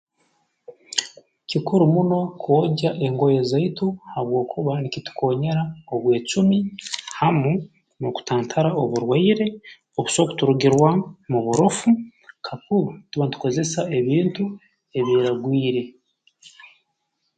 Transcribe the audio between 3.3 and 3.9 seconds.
zaitu